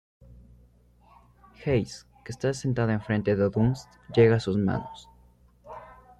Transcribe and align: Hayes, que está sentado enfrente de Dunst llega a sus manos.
Hayes, 1.63 2.07
que 2.25 2.31
está 2.31 2.55
sentado 2.55 2.89
enfrente 2.91 3.35
de 3.35 3.47
Dunst 3.51 3.87
llega 4.15 4.37
a 4.37 4.39
sus 4.39 4.57
manos. 4.57 5.07